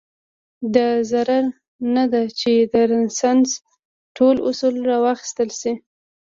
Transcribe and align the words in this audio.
دا 0.75 0.89
ضرور 1.11 1.45
نه 1.95 2.03
ده 2.11 2.21
چې 2.39 2.51
د 2.71 2.73
رنسانس 2.91 3.49
ټول 4.17 4.35
اصول 4.49 4.75
راواخیستل 4.89 5.49
شي. 5.59 5.73